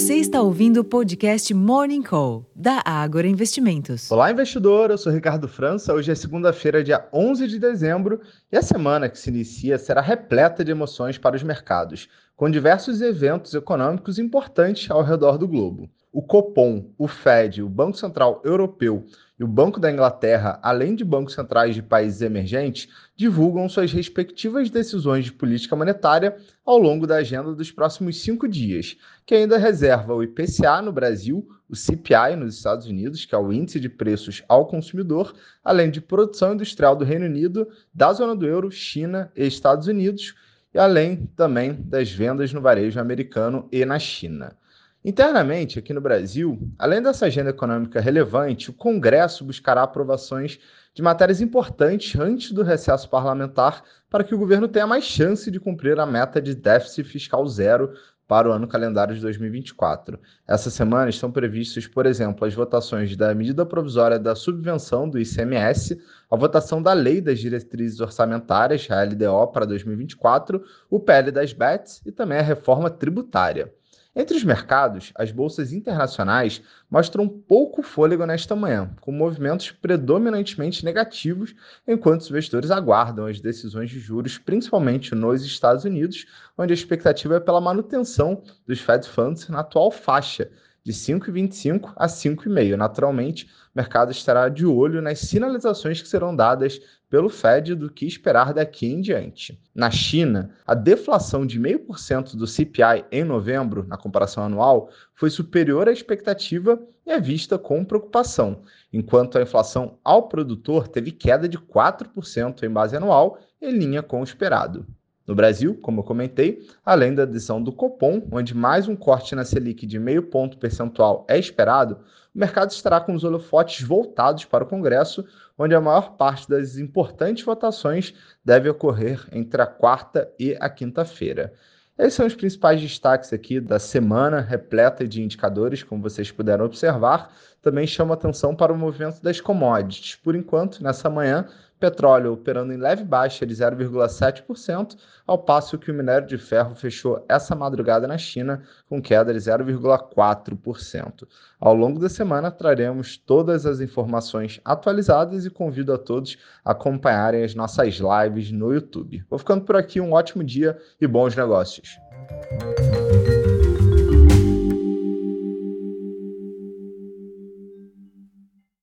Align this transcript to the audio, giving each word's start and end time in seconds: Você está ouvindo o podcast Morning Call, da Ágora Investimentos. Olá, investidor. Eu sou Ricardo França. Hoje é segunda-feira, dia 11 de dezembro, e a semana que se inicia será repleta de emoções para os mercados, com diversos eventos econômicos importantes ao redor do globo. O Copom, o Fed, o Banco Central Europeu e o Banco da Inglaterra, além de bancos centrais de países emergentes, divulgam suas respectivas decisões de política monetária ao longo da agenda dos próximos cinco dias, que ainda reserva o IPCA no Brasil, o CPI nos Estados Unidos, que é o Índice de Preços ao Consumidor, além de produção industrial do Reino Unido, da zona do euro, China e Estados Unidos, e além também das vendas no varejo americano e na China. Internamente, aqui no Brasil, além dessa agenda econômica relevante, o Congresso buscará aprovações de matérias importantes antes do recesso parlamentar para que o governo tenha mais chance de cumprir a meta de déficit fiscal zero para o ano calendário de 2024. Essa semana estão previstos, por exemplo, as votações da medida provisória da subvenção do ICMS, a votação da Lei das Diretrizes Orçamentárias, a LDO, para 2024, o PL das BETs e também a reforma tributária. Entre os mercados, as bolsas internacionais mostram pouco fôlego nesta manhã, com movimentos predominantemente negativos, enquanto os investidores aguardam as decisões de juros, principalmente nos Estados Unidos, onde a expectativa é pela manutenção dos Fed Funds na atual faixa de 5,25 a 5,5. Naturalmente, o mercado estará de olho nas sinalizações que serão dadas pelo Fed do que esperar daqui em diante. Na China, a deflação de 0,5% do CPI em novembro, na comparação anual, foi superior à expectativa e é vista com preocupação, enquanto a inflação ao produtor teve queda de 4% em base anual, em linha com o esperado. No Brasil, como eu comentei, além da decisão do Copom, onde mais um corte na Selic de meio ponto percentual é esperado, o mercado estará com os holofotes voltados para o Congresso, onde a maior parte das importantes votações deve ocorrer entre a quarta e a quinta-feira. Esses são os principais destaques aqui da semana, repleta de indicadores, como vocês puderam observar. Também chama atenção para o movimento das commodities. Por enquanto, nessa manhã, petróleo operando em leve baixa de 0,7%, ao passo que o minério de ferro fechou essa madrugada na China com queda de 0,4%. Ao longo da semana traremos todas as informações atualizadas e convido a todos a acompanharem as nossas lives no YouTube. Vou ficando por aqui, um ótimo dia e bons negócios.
Você 0.00 0.14
está 0.14 0.40
ouvindo 0.40 0.80
o 0.80 0.84
podcast 0.84 1.52
Morning 1.52 2.00
Call, 2.02 2.50
da 2.56 2.82
Ágora 2.86 3.26
Investimentos. 3.26 4.10
Olá, 4.10 4.30
investidor. 4.30 4.90
Eu 4.90 4.96
sou 4.96 5.12
Ricardo 5.12 5.46
França. 5.46 5.92
Hoje 5.92 6.10
é 6.10 6.14
segunda-feira, 6.14 6.82
dia 6.82 7.06
11 7.12 7.46
de 7.46 7.58
dezembro, 7.58 8.18
e 8.50 8.56
a 8.56 8.62
semana 8.62 9.10
que 9.10 9.18
se 9.18 9.28
inicia 9.28 9.76
será 9.76 10.00
repleta 10.00 10.64
de 10.64 10.70
emoções 10.70 11.18
para 11.18 11.36
os 11.36 11.42
mercados, 11.42 12.08
com 12.34 12.50
diversos 12.50 13.02
eventos 13.02 13.52
econômicos 13.52 14.18
importantes 14.18 14.90
ao 14.90 15.02
redor 15.02 15.36
do 15.36 15.46
globo. 15.46 15.90
O 16.12 16.20
Copom, 16.20 16.92
o 16.98 17.06
Fed, 17.06 17.62
o 17.62 17.68
Banco 17.68 17.96
Central 17.96 18.42
Europeu 18.44 19.06
e 19.38 19.44
o 19.44 19.48
Banco 19.48 19.78
da 19.78 19.92
Inglaterra, 19.92 20.58
além 20.60 20.96
de 20.96 21.04
bancos 21.04 21.34
centrais 21.34 21.72
de 21.72 21.82
países 21.82 22.20
emergentes, 22.20 22.88
divulgam 23.14 23.68
suas 23.68 23.92
respectivas 23.92 24.70
decisões 24.70 25.24
de 25.24 25.32
política 25.32 25.76
monetária 25.76 26.36
ao 26.66 26.76
longo 26.78 27.06
da 27.06 27.16
agenda 27.16 27.54
dos 27.54 27.70
próximos 27.70 28.20
cinco 28.20 28.48
dias, 28.48 28.96
que 29.24 29.36
ainda 29.36 29.56
reserva 29.56 30.12
o 30.12 30.22
IPCA 30.22 30.82
no 30.82 30.90
Brasil, 30.90 31.48
o 31.68 31.76
CPI 31.76 32.34
nos 32.36 32.56
Estados 32.56 32.86
Unidos, 32.86 33.24
que 33.24 33.34
é 33.34 33.38
o 33.38 33.52
Índice 33.52 33.78
de 33.78 33.88
Preços 33.88 34.42
ao 34.48 34.66
Consumidor, 34.66 35.32
além 35.62 35.92
de 35.92 36.00
produção 36.00 36.54
industrial 36.54 36.96
do 36.96 37.04
Reino 37.04 37.26
Unido, 37.26 37.68
da 37.94 38.12
zona 38.12 38.34
do 38.34 38.48
euro, 38.48 38.68
China 38.68 39.30
e 39.36 39.46
Estados 39.46 39.86
Unidos, 39.86 40.34
e 40.74 40.78
além 40.78 41.30
também 41.36 41.72
das 41.72 42.10
vendas 42.10 42.52
no 42.52 42.60
varejo 42.60 42.98
americano 42.98 43.68
e 43.70 43.84
na 43.84 44.00
China. 44.00 44.56
Internamente, 45.02 45.78
aqui 45.78 45.94
no 45.94 46.00
Brasil, 46.00 46.58
além 46.78 47.00
dessa 47.00 47.24
agenda 47.24 47.48
econômica 47.48 48.02
relevante, 48.02 48.68
o 48.68 48.74
Congresso 48.74 49.42
buscará 49.46 49.82
aprovações 49.82 50.60
de 50.92 51.00
matérias 51.00 51.40
importantes 51.40 52.20
antes 52.20 52.52
do 52.52 52.62
recesso 52.62 53.08
parlamentar 53.08 53.82
para 54.10 54.22
que 54.22 54.34
o 54.34 54.38
governo 54.38 54.68
tenha 54.68 54.86
mais 54.86 55.04
chance 55.04 55.50
de 55.50 55.58
cumprir 55.58 55.98
a 55.98 56.04
meta 56.04 56.38
de 56.38 56.54
déficit 56.54 57.04
fiscal 57.04 57.46
zero 57.48 57.94
para 58.28 58.46
o 58.46 58.52
ano 58.52 58.68
calendário 58.68 59.14
de 59.14 59.22
2024. 59.22 60.20
Essa 60.46 60.68
semana 60.68 61.08
estão 61.08 61.32
previstos, 61.32 61.86
por 61.86 62.04
exemplo, 62.04 62.46
as 62.46 62.52
votações 62.52 63.16
da 63.16 63.34
medida 63.34 63.64
provisória 63.64 64.18
da 64.18 64.34
subvenção 64.34 65.08
do 65.08 65.18
ICMS, 65.18 65.98
a 66.30 66.36
votação 66.36 66.82
da 66.82 66.92
Lei 66.92 67.22
das 67.22 67.38
Diretrizes 67.38 68.00
Orçamentárias, 68.00 68.86
a 68.90 69.02
LDO, 69.02 69.46
para 69.50 69.64
2024, 69.64 70.62
o 70.90 71.00
PL 71.00 71.32
das 71.32 71.54
BETs 71.54 72.02
e 72.04 72.12
também 72.12 72.38
a 72.38 72.42
reforma 72.42 72.90
tributária. 72.90 73.72
Entre 74.20 74.36
os 74.36 74.44
mercados, 74.44 75.12
as 75.14 75.32
bolsas 75.32 75.72
internacionais 75.72 76.60
mostram 76.90 77.26
pouco 77.26 77.82
fôlego 77.82 78.26
nesta 78.26 78.54
manhã, 78.54 78.90
com 79.00 79.10
movimentos 79.10 79.70
predominantemente 79.70 80.84
negativos, 80.84 81.54
enquanto 81.88 82.20
os 82.20 82.28
investidores 82.28 82.70
aguardam 82.70 83.24
as 83.24 83.40
decisões 83.40 83.88
de 83.88 83.98
juros, 83.98 84.36
principalmente 84.36 85.14
nos 85.14 85.42
Estados 85.42 85.86
Unidos, 85.86 86.26
onde 86.58 86.70
a 86.70 86.74
expectativa 86.74 87.36
é 87.36 87.40
pela 87.40 87.62
manutenção 87.62 88.42
dos 88.66 88.78
Fed 88.80 89.08
Funds 89.08 89.48
na 89.48 89.60
atual 89.60 89.90
faixa 89.90 90.50
de 90.84 90.92
5,25 90.92 91.92
a 91.96 92.06
5,5. 92.06 92.76
Naturalmente, 92.76 93.44
o 93.44 93.48
mercado 93.76 94.10
estará 94.10 94.48
de 94.48 94.64
olho 94.64 95.02
nas 95.02 95.18
sinalizações 95.20 96.00
que 96.00 96.08
serão 96.08 96.34
dadas 96.34 96.80
pelo 97.08 97.28
Fed 97.28 97.74
do 97.74 97.90
que 97.90 98.06
esperar 98.06 98.54
daqui 98.54 98.86
em 98.86 99.00
diante. 99.00 99.60
Na 99.74 99.90
China, 99.90 100.54
a 100.66 100.74
deflação 100.74 101.44
de 101.44 101.60
0,5% 101.60 102.36
do 102.36 102.46
CPI 102.46 103.04
em 103.10 103.24
novembro, 103.24 103.84
na 103.86 103.96
comparação 103.96 104.44
anual, 104.44 104.90
foi 105.14 105.28
superior 105.28 105.88
à 105.88 105.92
expectativa 105.92 106.80
e 107.04 107.10
é 107.10 107.20
vista 107.20 107.58
com 107.58 107.84
preocupação, 107.84 108.62
enquanto 108.92 109.36
a 109.36 109.42
inflação 109.42 109.98
ao 110.04 110.28
produtor 110.28 110.86
teve 110.86 111.10
queda 111.10 111.48
de 111.48 111.58
4% 111.58 112.62
em 112.62 112.70
base 112.70 112.96
anual, 112.96 113.38
em 113.60 113.72
linha 113.72 114.02
com 114.02 114.20
o 114.20 114.24
esperado. 114.24 114.86
No 115.30 115.36
Brasil, 115.36 115.78
como 115.80 116.00
eu 116.00 116.04
comentei, 116.04 116.58
além 116.84 117.14
da 117.14 117.24
decisão 117.24 117.62
do 117.62 117.70
Copom, 117.70 118.20
onde 118.32 118.52
mais 118.52 118.88
um 118.88 118.96
corte 118.96 119.32
na 119.36 119.44
Selic 119.44 119.86
de 119.86 119.96
meio 119.96 120.24
ponto 120.24 120.58
percentual 120.58 121.24
é 121.28 121.38
esperado, 121.38 121.98
o 122.34 122.38
mercado 122.40 122.72
estará 122.72 123.00
com 123.00 123.14
os 123.14 123.22
holofotes 123.22 123.86
voltados 123.86 124.44
para 124.44 124.64
o 124.64 124.66
Congresso, 124.66 125.24
onde 125.56 125.72
a 125.72 125.80
maior 125.80 126.16
parte 126.16 126.48
das 126.48 126.78
importantes 126.78 127.44
votações 127.44 128.12
deve 128.44 128.68
ocorrer 128.68 129.24
entre 129.30 129.62
a 129.62 129.66
quarta 129.66 130.28
e 130.36 130.56
a 130.58 130.68
quinta-feira. 130.68 131.52
Esses 131.96 132.14
são 132.14 132.26
os 132.26 132.34
principais 132.34 132.80
destaques 132.80 133.32
aqui 133.32 133.60
da 133.60 133.78
semana, 133.78 134.40
repleta 134.40 135.06
de 135.06 135.22
indicadores, 135.22 135.84
como 135.84 136.02
vocês 136.02 136.32
puderam 136.32 136.64
observar. 136.64 137.32
Também 137.62 137.86
chama 137.86 138.14
atenção 138.14 138.56
para 138.56 138.72
o 138.72 138.76
movimento 138.76 139.22
das 139.22 139.40
commodities. 139.40 140.16
Por 140.16 140.34
enquanto, 140.34 140.82
nessa 140.82 141.10
manhã, 141.10 141.46
petróleo 141.80 142.34
operando 142.34 142.72
em 142.72 142.76
leve 142.76 143.02
baixa 143.02 143.46
de 143.46 143.54
0,7%, 143.54 144.96
ao 145.26 145.38
passo 145.38 145.78
que 145.78 145.90
o 145.90 145.94
minério 145.94 146.28
de 146.28 146.36
ferro 146.36 146.74
fechou 146.74 147.24
essa 147.28 147.56
madrugada 147.56 148.06
na 148.06 148.18
China 148.18 148.62
com 148.88 149.00
queda 149.00 149.32
de 149.32 149.40
0,4%. 149.40 151.26
Ao 151.58 151.74
longo 151.74 151.98
da 151.98 152.08
semana 152.08 152.50
traremos 152.50 153.16
todas 153.16 153.64
as 153.64 153.80
informações 153.80 154.60
atualizadas 154.64 155.46
e 155.46 155.50
convido 155.50 155.92
a 155.92 155.98
todos 155.98 156.36
a 156.64 156.72
acompanharem 156.72 157.42
as 157.42 157.54
nossas 157.54 157.98
lives 157.98 158.52
no 158.52 158.72
YouTube. 158.72 159.24
Vou 159.30 159.38
ficando 159.38 159.64
por 159.64 159.76
aqui, 159.76 160.00
um 160.00 160.12
ótimo 160.12 160.44
dia 160.44 160.78
e 161.00 161.06
bons 161.06 161.34
negócios. 161.34 161.98